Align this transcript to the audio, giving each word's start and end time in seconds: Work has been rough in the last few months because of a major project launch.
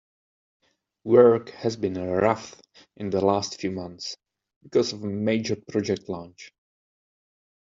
Work 1.03 1.49
has 1.49 1.77
been 1.77 1.93
rough 1.93 2.59
in 2.97 3.11
the 3.11 3.23
last 3.23 3.61
few 3.61 3.69
months 3.69 4.17
because 4.63 4.93
of 4.93 5.03
a 5.03 5.07
major 5.07 5.57
project 5.69 6.09
launch. 6.09 6.49